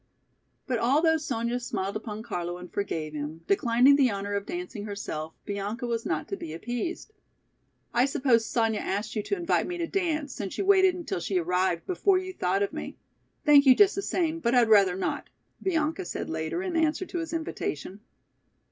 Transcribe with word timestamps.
But 0.65 0.79
although 0.79 1.17
Sonya 1.17 1.59
smiled 1.59 1.95
upon 1.95 2.23
Carlo 2.23 2.57
and 2.57 2.73
forgave 2.73 3.13
him, 3.13 3.41
declining 3.45 3.95
the 3.97 4.09
honor 4.09 4.33
of 4.33 4.47
dancing 4.47 4.85
herself, 4.85 5.35
Bianca 5.45 5.85
was 5.85 6.07
not 6.07 6.27
to 6.29 6.35
be 6.35 6.53
appeased. 6.53 7.13
"I 7.93 8.05
suppose 8.05 8.47
Sonya 8.47 8.79
asked 8.79 9.15
you 9.15 9.21
to 9.21 9.37
invite 9.37 9.67
me 9.67 9.77
to 9.77 9.85
dance, 9.85 10.33
since 10.33 10.57
you 10.57 10.65
waited 10.65 10.95
until 10.95 11.19
she 11.19 11.37
arrived 11.37 11.85
before 11.85 12.17
you 12.17 12.33
thought 12.33 12.63
of 12.63 12.73
me. 12.73 12.97
Thank 13.45 13.67
you 13.67 13.75
just 13.75 13.93
the 13.93 14.01
same 14.01 14.39
but 14.39 14.55
I'd 14.55 14.69
rather 14.69 14.95
not," 14.95 15.29
Bianca 15.61 16.03
said 16.03 16.31
later 16.31 16.63
in 16.63 16.75
answer 16.75 17.05
to 17.05 17.19
his 17.19 17.31
invitation. 17.31 17.99